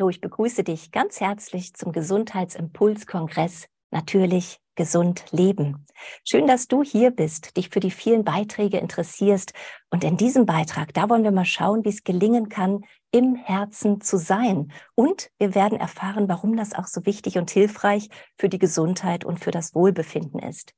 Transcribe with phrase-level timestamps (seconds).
[0.00, 5.84] Hallo, ich begrüße dich ganz herzlich zum Gesundheitsimpulskongress Natürlich gesund leben.
[6.26, 9.52] Schön, dass du hier bist, dich für die vielen Beiträge interessierst.
[9.90, 14.00] Und in diesem Beitrag, da wollen wir mal schauen, wie es gelingen kann, im Herzen
[14.00, 14.72] zu sein.
[14.94, 18.08] Und wir werden erfahren, warum das auch so wichtig und hilfreich
[18.38, 20.72] für die Gesundheit und für das Wohlbefinden ist.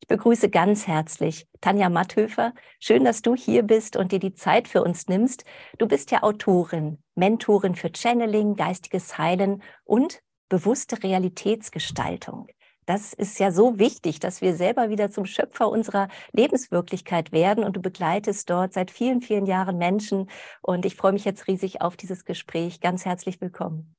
[0.00, 2.52] Ich begrüße ganz herzlich Tanja Matthöfer.
[2.80, 5.44] Schön, dass du hier bist und dir die Zeit für uns nimmst.
[5.78, 12.48] Du bist ja Autorin, Mentorin für Channeling, geistiges Heilen und bewusste Realitätsgestaltung.
[12.86, 17.62] Das ist ja so wichtig, dass wir selber wieder zum Schöpfer unserer Lebenswirklichkeit werden.
[17.62, 20.30] Und du begleitest dort seit vielen, vielen Jahren Menschen.
[20.62, 22.80] Und ich freue mich jetzt riesig auf dieses Gespräch.
[22.80, 23.97] Ganz herzlich willkommen.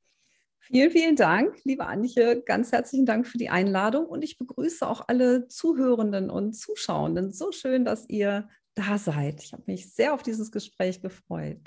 [0.72, 2.44] Vielen, vielen Dank, liebe Antje.
[2.44, 7.32] Ganz herzlichen Dank für die Einladung und ich begrüße auch alle Zuhörenden und Zuschauenden.
[7.32, 9.42] So schön, dass ihr da seid.
[9.42, 11.60] Ich habe mich sehr auf dieses Gespräch gefreut.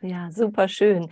[0.00, 1.10] Ja, super schön.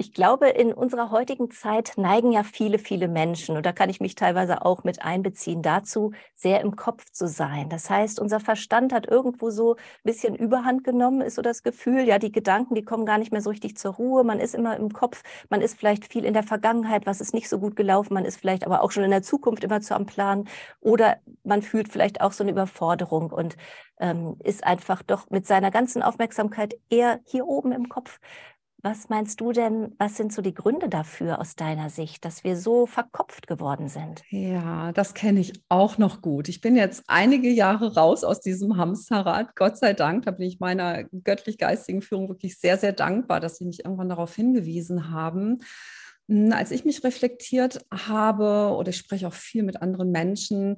[0.00, 3.98] Ich glaube, in unserer heutigen Zeit neigen ja viele, viele Menschen, und da kann ich
[4.00, 7.68] mich teilweise auch mit einbeziehen, dazu, sehr im Kopf zu sein.
[7.68, 12.02] Das heißt, unser Verstand hat irgendwo so ein bisschen Überhand genommen, ist so das Gefühl,
[12.06, 14.22] ja, die Gedanken, die kommen gar nicht mehr so richtig zur Ruhe.
[14.22, 17.48] Man ist immer im Kopf, man ist vielleicht viel in der Vergangenheit, was ist nicht
[17.48, 20.06] so gut gelaufen, man ist vielleicht aber auch schon in der Zukunft immer zu am
[20.06, 20.44] Plan
[20.80, 23.56] oder man fühlt vielleicht auch so eine Überforderung und
[23.98, 28.20] ähm, ist einfach doch mit seiner ganzen Aufmerksamkeit eher hier oben im Kopf.
[28.80, 32.56] Was meinst du denn, was sind so die Gründe dafür aus deiner Sicht, dass wir
[32.56, 34.22] so verkopft geworden sind?
[34.30, 36.48] Ja, das kenne ich auch noch gut.
[36.48, 39.56] Ich bin jetzt einige Jahre raus aus diesem Hamsterrad.
[39.56, 43.64] Gott sei Dank, da bin ich meiner göttlich-geistigen Führung wirklich sehr, sehr dankbar, dass sie
[43.64, 45.58] mich irgendwann darauf hingewiesen haben.
[46.28, 50.76] Hm, als ich mich reflektiert habe, oder ich spreche auch viel mit anderen Menschen,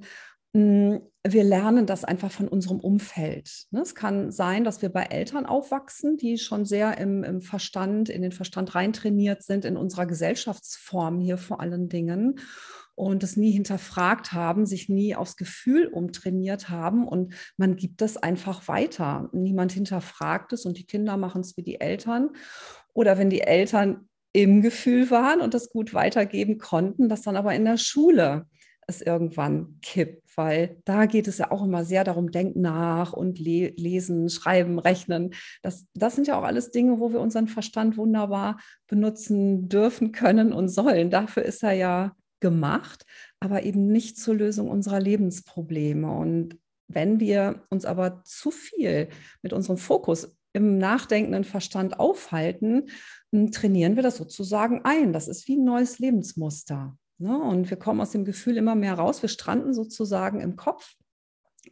[0.52, 3.66] wir lernen das einfach von unserem Umfeld.
[3.70, 3.82] Ne?
[3.82, 8.22] Es kann sein, dass wir bei Eltern aufwachsen, die schon sehr im, im Verstand, in
[8.22, 12.40] den Verstand reintrainiert sind, in unserer Gesellschaftsform hier vor allen Dingen
[12.94, 18.16] und es nie hinterfragt haben, sich nie aufs Gefühl umtrainiert haben und man gibt es
[18.16, 19.30] einfach weiter.
[19.32, 22.30] Niemand hinterfragt es und die Kinder machen es wie die Eltern.
[22.92, 27.54] Oder wenn die Eltern im Gefühl waren und das gut weitergeben konnten, das dann aber
[27.54, 28.46] in der Schule
[28.90, 33.38] es irgendwann kippt, weil da geht es ja auch immer sehr darum, denken nach und
[33.38, 35.34] le lesen, schreiben, rechnen.
[35.62, 40.52] Das, das sind ja auch alles Dinge, wo wir unseren Verstand wunderbar benutzen dürfen, können
[40.52, 41.10] und sollen.
[41.10, 43.06] Dafür ist er ja gemacht,
[43.38, 46.10] aber eben nicht zur Lösung unserer Lebensprobleme.
[46.10, 46.58] Und
[46.88, 49.08] wenn wir uns aber zu viel
[49.42, 52.90] mit unserem Fokus im nachdenkenden Verstand aufhalten,
[53.52, 55.12] trainieren wir das sozusagen ein.
[55.12, 56.96] Das ist wie ein neues Lebensmuster.
[57.20, 57.38] Ne?
[57.38, 59.22] Und wir kommen aus dem Gefühl immer mehr raus.
[59.22, 60.94] Wir stranden sozusagen im Kopf.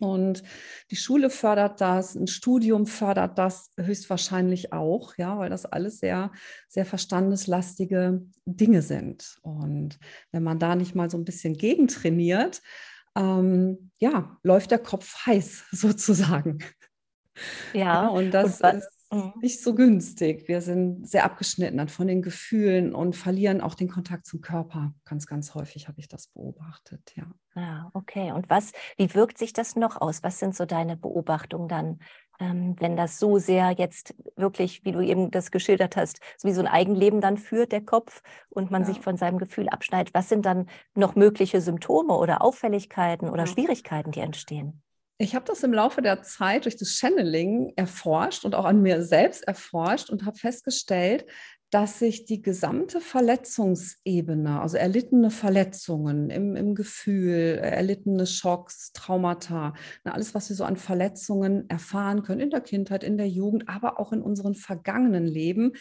[0.01, 0.43] Und
[0.91, 6.31] die Schule fördert das, ein Studium fördert das höchstwahrscheinlich auch, ja, weil das alles sehr,
[6.69, 9.39] sehr verstandeslastige Dinge sind.
[9.41, 9.99] Und
[10.31, 12.61] wenn man da nicht mal so ein bisschen gegentrainiert,
[13.17, 16.59] ähm, ja, läuft der Kopf heiß sozusagen.
[17.73, 19.33] Ja, ja und das und ist Mhm.
[19.41, 20.49] nicht so günstig.
[20.49, 24.95] Wir sind sehr abgeschnitten dann von den Gefühlen und verlieren auch den Kontakt zum Körper.
[25.05, 27.25] Ganz, ganz häufig habe ich das beobachtet, ja.
[27.55, 28.33] Ja, okay.
[28.33, 30.23] Und was, wie wirkt sich das noch aus?
[30.23, 31.99] Was sind so deine Beobachtungen dann,
[32.39, 36.53] ähm, wenn das so sehr jetzt wirklich, wie du eben das geschildert hast, so wie
[36.53, 38.89] so ein Eigenleben dann führt, der Kopf, und man ja.
[38.89, 40.15] sich von seinem Gefühl abschneidet?
[40.15, 43.47] Was sind dann noch mögliche Symptome oder Auffälligkeiten oder ja.
[43.47, 44.83] Schwierigkeiten, die entstehen?
[45.19, 49.03] Ich habe das im Laufe der Zeit durch das Channeling erforscht und auch an mir
[49.03, 51.27] selbst erforscht und habe festgestellt,
[51.71, 59.75] dass sich die gesamte Verletzungsebene, also erlittene Verletzungen im, im Gefühl, erlittene Schocks, Traumata,
[60.05, 63.69] na, alles, was wir so an Verletzungen erfahren können in der Kindheit, in der Jugend,
[63.69, 65.73] aber auch in unseren vergangenen Leben,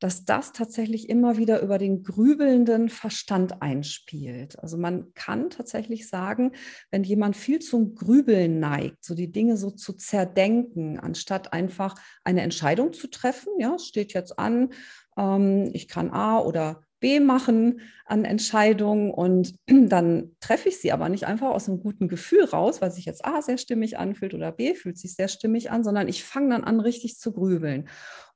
[0.00, 4.58] dass das tatsächlich immer wieder über den grübelnden Verstand einspielt.
[4.60, 6.52] Also man kann tatsächlich sagen,
[6.90, 12.40] wenn jemand viel zum Grübeln neigt, so die Dinge so zu zerdenken, anstatt einfach eine
[12.40, 14.70] Entscheidung zu treffen, ja, steht jetzt an,
[15.16, 21.10] ähm, ich kann A oder B machen an Entscheidungen und dann treffe ich sie aber
[21.10, 24.52] nicht einfach aus einem guten Gefühl raus, weil sich jetzt A sehr stimmig anfühlt oder
[24.52, 27.90] B fühlt sich sehr stimmig an, sondern ich fange dann an, richtig zu grübeln.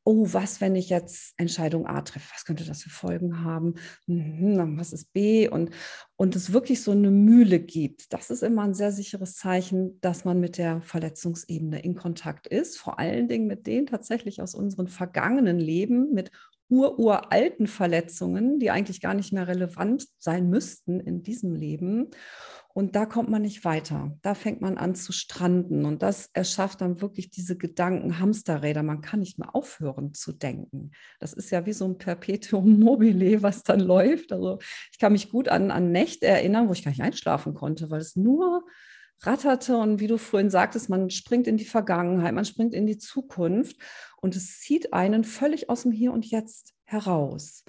[0.04, 2.30] Oh, was, wenn ich jetzt Entscheidung A treffe?
[2.34, 3.74] Was könnte das für Folgen haben?
[4.06, 5.48] Mhm, was ist B?
[5.48, 5.70] Und,
[6.16, 8.12] und es wirklich so eine Mühle gibt.
[8.12, 12.78] Das ist immer ein sehr sicheres Zeichen, dass man mit der Verletzungsebene in Kontakt ist.
[12.78, 16.30] Vor allen Dingen mit denen tatsächlich aus unseren vergangenen Leben, mit
[16.68, 22.10] ururalten Verletzungen, die eigentlich gar nicht mehr relevant sein müssten in diesem Leben.
[22.74, 24.16] Und da kommt man nicht weiter.
[24.22, 25.84] Da fängt man an zu stranden.
[25.84, 28.84] Und das erschafft dann wirklich diese Gedanken, Hamsterräder.
[28.84, 30.92] Man kann nicht mehr aufhören zu denken.
[31.18, 34.32] Das ist ja wie so ein Perpetuum mobile, was dann läuft.
[34.32, 34.58] Also
[34.92, 38.00] ich kann mich gut an, an Nächte erinnern, wo ich gar nicht einschlafen konnte, weil
[38.00, 38.64] es nur
[39.22, 39.76] ratterte.
[39.76, 43.76] Und wie du vorhin sagtest, man springt in die Vergangenheit, man springt in die Zukunft.
[44.20, 47.64] Und es zieht einen völlig aus dem Hier und Jetzt heraus.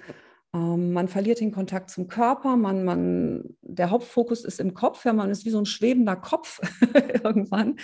[0.52, 5.12] Ähm, man verliert den Kontakt zum Körper, man, man, der Hauptfokus ist im Kopf, ja,
[5.12, 6.60] man ist wie so ein schwebender Kopf
[7.24, 7.76] irgendwann.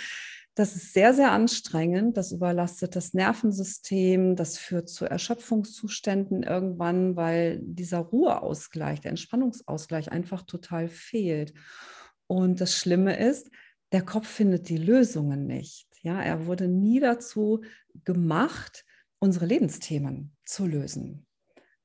[0.57, 2.17] Das ist sehr, sehr anstrengend.
[2.17, 4.35] Das überlastet das Nervensystem.
[4.35, 11.53] Das führt zu Erschöpfungszuständen irgendwann, weil dieser Ruheausgleich, der Entspannungsausgleich einfach total fehlt.
[12.27, 13.49] Und das Schlimme ist,
[13.91, 15.87] der Kopf findet die Lösungen nicht.
[16.01, 17.63] Ja, er wurde nie dazu
[18.03, 18.85] gemacht,
[19.19, 21.25] unsere Lebensthemen zu lösen.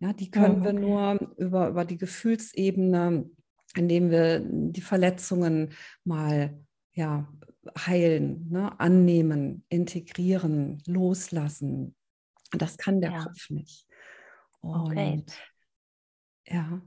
[0.01, 0.65] Ja, die können oh, okay.
[0.65, 3.31] wir nur über, über die Gefühlsebene,
[3.77, 5.73] indem wir die Verletzungen
[6.05, 6.61] mal
[6.93, 7.33] ja,
[7.79, 11.95] heilen, ne, annehmen, integrieren, loslassen.
[12.51, 13.23] Das kann der ja.
[13.23, 13.87] Kopf nicht.
[14.61, 15.25] Und, okay.
[16.47, 16.83] Ja.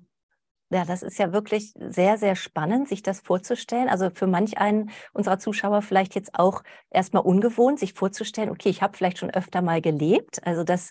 [0.72, 3.88] Ja, das ist ja wirklich sehr, sehr spannend, sich das vorzustellen.
[3.88, 8.82] Also für manch einen unserer Zuschauer vielleicht jetzt auch erstmal ungewohnt, sich vorzustellen, okay, ich
[8.82, 10.46] habe vielleicht schon öfter mal gelebt.
[10.46, 10.90] Also das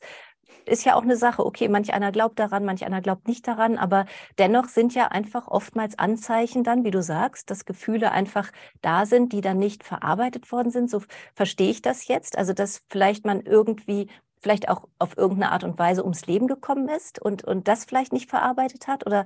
[0.67, 1.44] ist ja auch eine Sache.
[1.44, 4.06] Okay, manch einer glaubt daran, manch einer glaubt nicht daran, aber
[4.38, 9.32] dennoch sind ja einfach oftmals Anzeichen dann, wie du sagst, dass Gefühle einfach da sind,
[9.32, 10.88] die dann nicht verarbeitet worden sind.
[10.88, 11.03] So
[11.35, 12.38] verstehe ich das jetzt.
[12.38, 14.09] Also, dass vielleicht man irgendwie
[14.41, 18.12] vielleicht auch auf irgendeine Art und Weise ums Leben gekommen ist und, und das vielleicht
[18.12, 19.25] nicht verarbeitet hat oder,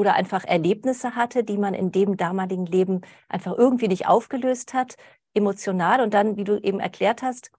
[0.00, 4.96] oder einfach Erlebnisse hatte, die man in dem damaligen Leben einfach irgendwie nicht aufgelöst hat,
[5.34, 7.52] emotional und dann, wie du eben erklärt hast,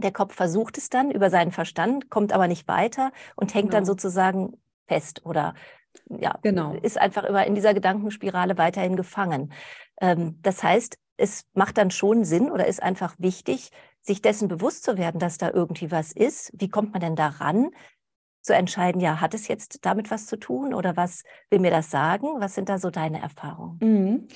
[0.00, 3.78] der Kopf versucht es dann über seinen Verstand, kommt aber nicht weiter und hängt genau.
[3.78, 4.54] dann sozusagen
[4.86, 5.54] fest oder
[6.08, 6.74] ja, genau.
[6.74, 9.52] ist einfach immer in dieser Gedankenspirale weiterhin gefangen.
[10.00, 14.84] Ähm, das heißt, es macht dann schon Sinn oder ist einfach wichtig, sich dessen bewusst
[14.84, 16.52] zu werden, dass da irgendwie was ist.
[16.54, 17.70] Wie kommt man denn daran,
[18.42, 21.90] zu entscheiden, ja, hat es jetzt damit was zu tun oder was will mir das
[21.90, 22.26] sagen?
[22.38, 23.78] Was sind da so deine Erfahrungen?
[23.80, 24.28] Mhm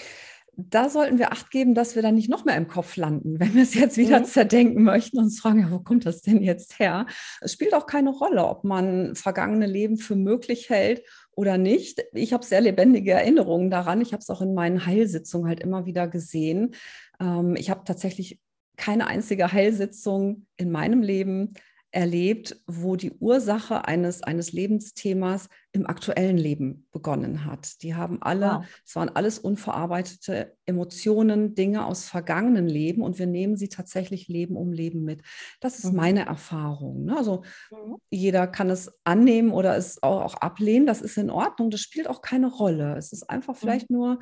[0.56, 3.54] da sollten wir Acht geben, dass wir dann nicht noch mehr im Kopf landen, wenn
[3.54, 4.24] wir es jetzt wieder mhm.
[4.24, 7.06] zerdenken möchten und uns fragen, ja, wo kommt das denn jetzt her?
[7.40, 11.02] Es spielt auch keine Rolle, ob man vergangene Leben für möglich hält
[11.32, 12.04] oder nicht.
[12.12, 14.00] Ich habe sehr lebendige Erinnerungen daran.
[14.00, 16.74] Ich habe es auch in meinen Heilsitzungen halt immer wieder gesehen.
[17.20, 18.40] Ähm, ich habe tatsächlich
[18.76, 21.54] keine einzige Heilsitzung in meinem Leben
[21.94, 27.82] erlebt, wo die Ursache eines, eines Lebensthemas im aktuellen Leben begonnen hat.
[27.82, 28.64] Die haben alle, wow.
[28.84, 34.56] es waren alles unverarbeitete Emotionen, Dinge aus vergangenen Leben und wir nehmen sie tatsächlich Leben
[34.56, 35.22] um Leben mit.
[35.60, 35.96] Das ist mhm.
[35.96, 37.04] meine Erfahrung.
[37.04, 37.16] Ne?
[37.16, 37.96] Also mhm.
[38.10, 40.86] jeder kann es annehmen oder es auch, auch, ablehnen.
[40.86, 41.70] Das ist in Ordnung.
[41.70, 42.96] Das spielt auch keine Rolle.
[42.96, 43.58] Es ist einfach mhm.
[43.58, 43.96] vielleicht mhm.
[43.96, 44.18] nur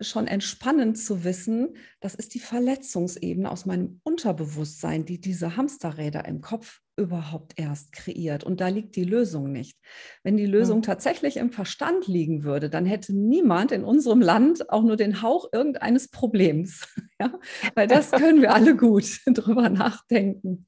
[0.00, 6.40] schon entspannend zu wissen, das ist die Verletzungsebene aus meinem Unterbewusstsein, die diese Hamsterräder im
[6.40, 8.44] Kopf überhaupt erst kreiert.
[8.44, 9.78] Und da liegt die Lösung nicht.
[10.22, 14.82] Wenn die Lösung tatsächlich im Verstand liegen würde, dann hätte niemand in unserem Land auch
[14.82, 16.88] nur den Hauch irgendeines Problems.
[17.18, 17.32] Ja?
[17.74, 20.66] Weil das können wir alle gut drüber nachdenken.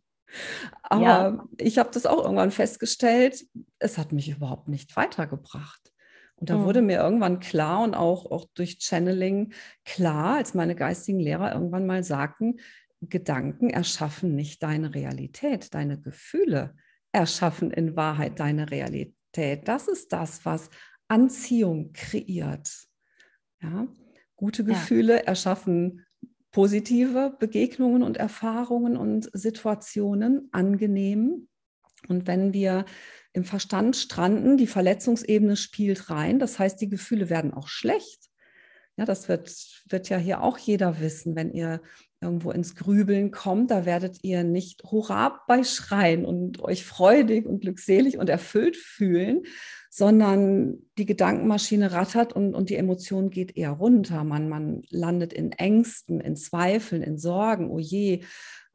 [0.82, 1.48] Aber ja.
[1.58, 3.44] ich habe das auch irgendwann festgestellt,
[3.78, 5.92] es hat mich überhaupt nicht weitergebracht.
[6.40, 6.64] Und da mhm.
[6.64, 9.52] wurde mir irgendwann klar und auch, auch durch Channeling
[9.84, 12.60] klar, als meine geistigen Lehrer irgendwann mal sagten,
[13.00, 16.74] Gedanken erschaffen nicht deine Realität, deine Gefühle
[17.12, 19.66] erschaffen in Wahrheit deine Realität.
[19.66, 20.70] Das ist das, was
[21.08, 22.70] Anziehung kreiert.
[23.62, 23.86] Ja?
[24.36, 25.20] Gute Gefühle ja.
[25.20, 26.04] erschaffen
[26.50, 31.48] positive Begegnungen und Erfahrungen und Situationen, angenehm.
[32.08, 32.84] Und wenn wir
[33.38, 36.38] im Verstand stranden, die Verletzungsebene spielt rein.
[36.38, 38.28] Das heißt, die Gefühle werden auch schlecht.
[38.96, 39.54] Ja, das wird,
[39.88, 41.80] wird ja hier auch jeder wissen, wenn ihr
[42.20, 47.60] irgendwo ins Grübeln kommt, da werdet ihr nicht Hurra bei schreien und euch freudig und
[47.60, 49.42] glückselig und erfüllt fühlen,
[49.88, 54.24] sondern die Gedankenmaschine rattert und, und die Emotion geht eher runter.
[54.24, 57.70] Man, man landet in Ängsten, in Zweifeln, in Sorgen.
[57.70, 58.24] Oh je,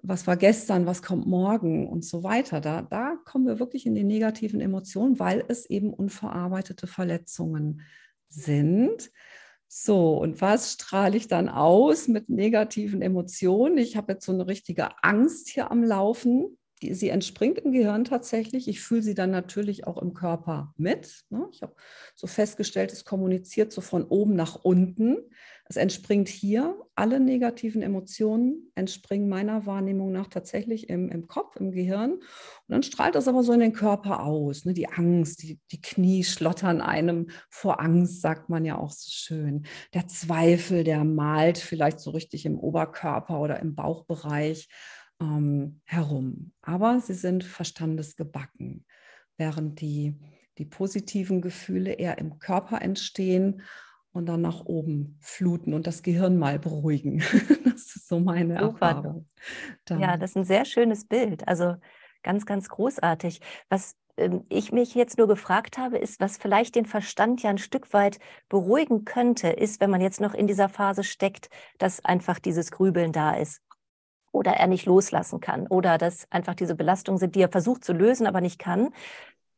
[0.03, 2.59] was war gestern, was kommt morgen und so weiter.
[2.59, 7.81] Da, da kommen wir wirklich in die negativen Emotionen, weil es eben unverarbeitete Verletzungen
[8.27, 9.11] sind.
[9.69, 13.77] So, und was strahle ich dann aus mit negativen Emotionen?
[13.77, 16.57] Ich habe jetzt so eine richtige Angst hier am Laufen.
[16.81, 18.67] Die, sie entspringt im Gehirn tatsächlich.
[18.67, 21.23] Ich fühle sie dann natürlich auch im Körper mit.
[21.29, 21.47] Ne?
[21.51, 21.75] Ich habe
[22.13, 25.17] so festgestellt, es kommuniziert so von oben nach unten.
[25.65, 31.71] Es entspringt hier, alle negativen Emotionen entspringen meiner Wahrnehmung nach tatsächlich im, im Kopf, im
[31.71, 32.11] Gehirn.
[32.13, 32.21] Und
[32.67, 34.65] dann strahlt das aber so in den Körper aus.
[34.65, 34.73] Ne?
[34.73, 39.65] Die Angst, die, die Knie schlottern einem vor Angst, sagt man ja auch so schön.
[39.93, 44.67] Der Zweifel, der malt vielleicht so richtig im Oberkörper oder im Bauchbereich
[45.21, 46.51] ähm, herum.
[46.61, 48.85] Aber sie sind verstandesgebacken,
[49.37, 50.19] während die,
[50.57, 53.61] die positiven Gefühle eher im Körper entstehen
[54.13, 57.19] und dann nach oben fluten und das Gehirn mal beruhigen.
[57.65, 58.87] das ist so meine Super.
[58.87, 59.29] Erfahrung.
[59.85, 59.99] Dann.
[59.99, 61.47] Ja, das ist ein sehr schönes Bild.
[61.47, 61.75] Also
[62.21, 63.41] ganz, ganz großartig.
[63.69, 67.57] Was ähm, ich mich jetzt nur gefragt habe, ist, was vielleicht den Verstand ja ein
[67.57, 72.39] Stück weit beruhigen könnte, ist, wenn man jetzt noch in dieser Phase steckt, dass einfach
[72.39, 73.61] dieses Grübeln da ist
[74.31, 77.93] oder er nicht loslassen kann oder dass einfach diese Belastungen sind, die er versucht zu
[77.93, 78.89] lösen, aber nicht kann.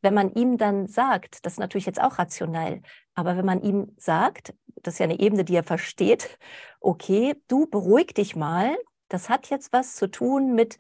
[0.06, 2.84] Wenn man ihm dann sagt, das ist natürlich jetzt auch rationell,
[3.16, 6.38] aber wenn man ihm sagt, das ist ja eine Ebene, die er versteht,
[6.80, 8.78] okay, du beruhig dich mal,
[9.10, 10.78] das hat jetzt was zu tun mit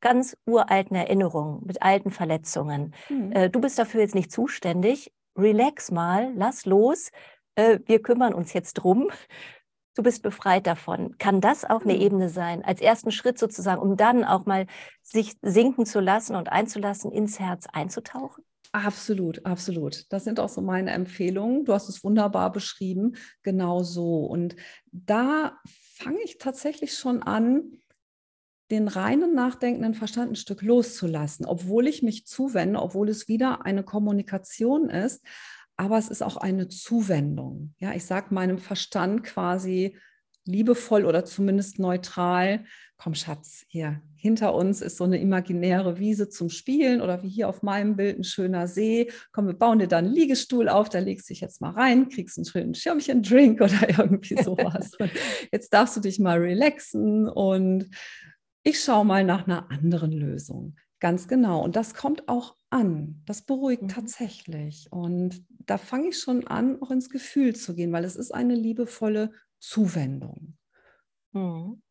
[0.00, 2.94] ganz uralten Erinnerungen, mit alten Verletzungen.
[3.08, 3.50] Mhm.
[3.50, 5.12] du bist dafür jetzt nicht zuständig.
[5.36, 7.10] Relax mal, lass los.
[7.56, 9.10] Äh, wir kümmern uns jetzt drum
[9.94, 11.16] du bist befreit davon.
[11.18, 12.00] Kann das auch eine mhm.
[12.00, 14.66] Ebene sein, als ersten Schritt sozusagen, um dann auch mal
[15.02, 18.44] sich sinken zu lassen und einzulassen, ins Herz einzutauchen?
[18.72, 20.10] Absolut, absolut.
[20.10, 21.64] Das sind auch so meine Empfehlungen.
[21.64, 24.24] Du hast es wunderbar beschrieben, genau so.
[24.24, 24.56] Und
[24.90, 27.72] da fange ich tatsächlich schon an,
[28.70, 33.82] den reinen nachdenkenden Verstand ein Stück loszulassen, obwohl ich mich zuwende, obwohl es wieder eine
[33.82, 35.22] Kommunikation ist
[35.76, 37.74] aber es ist auch eine Zuwendung.
[37.78, 39.96] Ja, ich sage meinem Verstand quasi
[40.44, 42.64] liebevoll oder zumindest neutral,
[42.96, 47.48] komm Schatz, hier hinter uns ist so eine imaginäre Wiese zum Spielen oder wie hier
[47.48, 49.10] auf meinem Bild ein schöner See.
[49.32, 52.08] Komm, wir bauen dir dann einen Liegestuhl auf, da legst du dich jetzt mal rein,
[52.08, 54.92] kriegst einen schönen Schirmchen-Drink oder irgendwie sowas.
[55.52, 57.90] jetzt darfst du dich mal relaxen und
[58.62, 60.76] ich schaue mal nach einer anderen Lösung.
[61.00, 61.64] Ganz genau.
[61.64, 63.22] Und das kommt auch an.
[63.26, 63.88] Das beruhigt mhm.
[63.88, 64.86] tatsächlich.
[64.92, 68.54] Und da fange ich schon an, auch ins Gefühl zu gehen, weil es ist eine
[68.54, 70.56] liebevolle Zuwendung.
[71.32, 71.82] Mhm.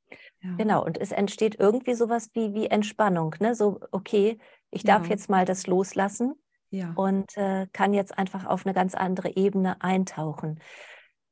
[0.41, 0.55] Ja.
[0.57, 3.35] Genau, und es entsteht irgendwie sowas wie, wie Entspannung.
[3.39, 3.55] Ne?
[3.55, 4.37] So, okay,
[4.69, 5.11] ich darf ja.
[5.11, 6.33] jetzt mal das loslassen
[6.69, 6.91] ja.
[6.95, 10.59] und äh, kann jetzt einfach auf eine ganz andere Ebene eintauchen.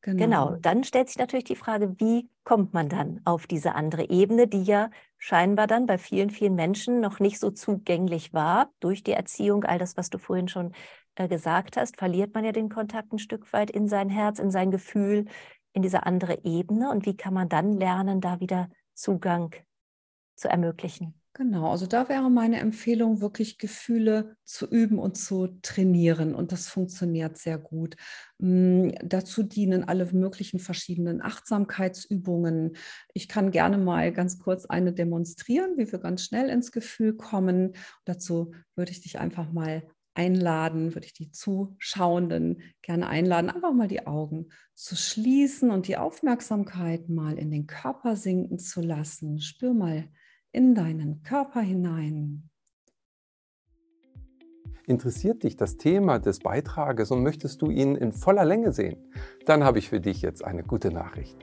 [0.01, 0.17] Genau.
[0.17, 0.55] genau.
[0.61, 4.63] Dann stellt sich natürlich die Frage, wie kommt man dann auf diese andere Ebene, die
[4.63, 9.65] ja scheinbar dann bei vielen, vielen Menschen noch nicht so zugänglich war durch die Erziehung,
[9.65, 10.71] all das, was du vorhin schon
[11.15, 14.51] äh, gesagt hast, verliert man ja den Kontakt ein Stück weit in sein Herz, in
[14.51, 15.25] sein Gefühl,
[15.73, 16.89] in diese andere Ebene.
[16.89, 19.55] Und wie kann man dann lernen, da wieder Zugang
[20.35, 21.19] zu ermöglichen?
[21.33, 26.35] Genau, also da wäre meine Empfehlung, wirklich Gefühle zu üben und zu trainieren.
[26.35, 27.95] Und das funktioniert sehr gut.
[28.41, 32.75] Hm, dazu dienen alle möglichen verschiedenen Achtsamkeitsübungen.
[33.13, 37.73] Ich kann gerne mal ganz kurz eine demonstrieren, wie wir ganz schnell ins Gefühl kommen.
[38.03, 39.83] Dazu würde ich dich einfach mal
[40.19, 45.95] einladen, würde ich die Zuschauenden gerne einladen, einfach mal die Augen zu schließen und die
[45.95, 49.39] Aufmerksamkeit mal in den Körper sinken zu lassen.
[49.39, 50.09] Spür mal
[50.51, 52.48] in deinen Körper hinein.
[54.89, 58.97] Interessiert dich das Thema des Beitrages und möchtest du ihn in voller Länge sehen?
[59.45, 61.37] Dann habe ich für dich jetzt eine gute Nachricht.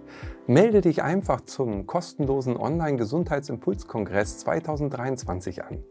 [0.49, 5.85] Melde dich einfach zum kostenlosen Online-Gesundheitsimpulskongress 2023 an.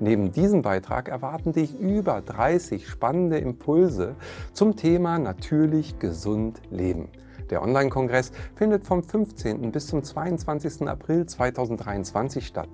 [0.00, 4.16] Neben diesem Beitrag erwarten dich über 30 spannende Impulse
[4.54, 7.10] zum Thema natürlich gesund leben.
[7.52, 9.72] Der Online-Kongress findet vom 15.
[9.72, 10.88] bis zum 22.
[10.88, 12.70] April 2023 statt.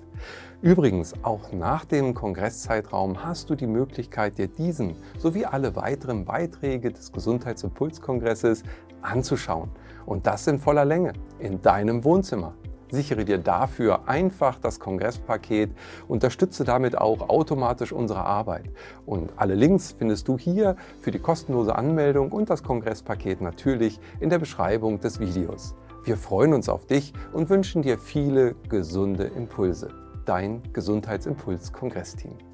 [0.62, 6.92] Übrigens, auch nach dem Kongresszeitraum hast du die Möglichkeit, dir diesen sowie alle weiteren Beiträge
[6.92, 8.62] des Gesundheitsimpulskongresses
[9.02, 9.68] anzuschauen.
[10.06, 12.54] Und das in voller Länge, in deinem Wohnzimmer.
[12.90, 15.70] Sichere dir dafür einfach das Kongresspaket,
[16.08, 18.70] unterstütze damit auch automatisch unsere Arbeit.
[19.04, 24.30] Und alle Links findest du hier für die kostenlose Anmeldung und das Kongresspaket natürlich in
[24.30, 25.74] der Beschreibung des Videos.
[26.04, 29.90] Wir freuen uns auf dich und wünschen dir viele gesunde Impulse.
[30.24, 32.47] Dein Gesundheitsimpuls-Kongressteam.